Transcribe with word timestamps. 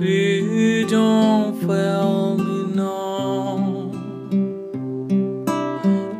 Please 0.00 0.90
don't 0.90 1.60
fail 1.60 2.38
me 2.38 2.74
now. 2.74 3.92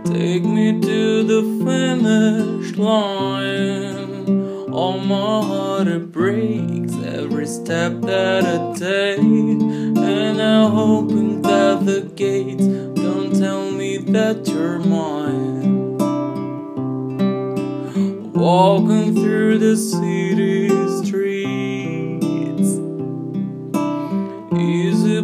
Take 0.04 0.44
me 0.44 0.78
to 0.82 1.22
the 1.24 1.42
finish 1.64 2.76
line. 2.76 4.70
All 4.70 4.98
my 4.98 5.40
heart 5.46 5.88
it 5.88 6.12
breaks 6.12 6.92
every 7.06 7.46
step 7.46 8.02
that 8.02 8.44
I 8.44 8.78
take, 8.78 9.18
and 9.18 10.42
I'm 10.42 10.72
hoping 10.72 11.40
that 11.40 11.86
the 11.86 12.02
gates 12.14 12.66
don't 12.66 13.34
tell 13.34 13.70
me 13.70 13.96
that 13.96 14.46
you're 14.46 14.78
mine. 14.78 15.96
Walking 18.34 19.14
through 19.14 19.56
the 19.56 19.74
city. 19.78 20.69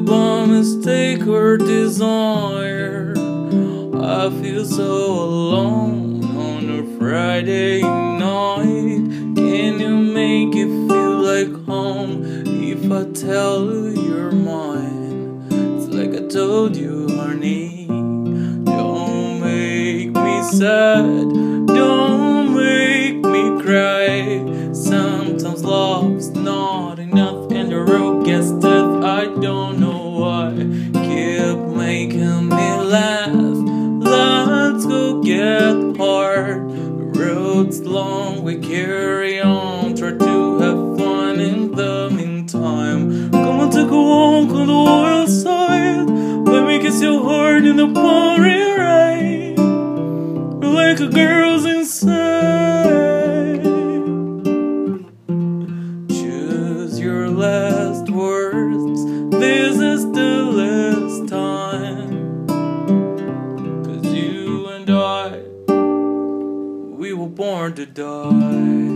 By 0.07 0.47
mistake 0.47 1.27
or 1.27 1.57
desire. 1.57 3.13
I 4.01 4.31
feel 4.41 4.65
so 4.65 5.13
alone 5.13 6.25
on 6.37 6.71
a 6.71 6.99
Friday 6.99 7.83
night. 7.83 9.03
Can 9.35 9.81
you 9.81 9.97
make 9.97 10.55
it 10.55 10.69
feel 10.89 11.19
like 11.31 11.67
home 11.67 12.23
if 12.47 12.91
I 12.91 13.11
tell 13.11 13.65
you 13.65 13.89
you're 14.01 14.31
mine? 14.31 15.49
It's 15.51 15.89
like 15.89 16.15
I 16.15 16.29
told 16.29 16.77
you, 16.77 17.09
honey. 17.17 17.87
Don't 17.87 19.41
make 19.41 20.11
me 20.13 20.43
sad. 20.45 21.29
Don't 21.67 22.55
make 22.55 23.17
me 23.17 23.61
cry. 23.61 24.73
Sometimes 24.73 25.65
love's 25.65 26.29
not 26.31 27.01
enough, 27.01 27.51
get 35.67 35.97
hard. 35.97 37.17
Road's 37.17 37.81
long, 37.81 38.45
we 38.45 38.59
carry 38.59 39.41
on. 39.41 39.95
Try 39.95 40.11
to 40.11 40.59
have 40.59 40.99
fun 40.99 41.41
in 41.41 41.73
the 41.73 42.11
meantime. 42.11 43.31
Come 43.31 43.61
on, 43.61 43.71
take 43.71 43.89
a 43.89 44.03
walk 44.13 44.51
on 44.51 44.67
the 44.67 44.73
wild 44.73 45.29
side. 45.29 46.09
Let 46.47 46.67
me 46.67 46.79
kiss 46.79 47.03
your 47.03 47.23
heart 47.23 47.65
in 47.65 47.77
the 47.77 47.89
pouring 47.89 48.79
rain. 48.79 49.57
Like 50.61 51.01
a 51.01 51.09
girl's 51.09 51.65
inside. 51.65 52.76
We 66.97 67.13
were 67.13 67.27
born 67.29 67.75
to 67.75 67.85
die. 67.85 68.96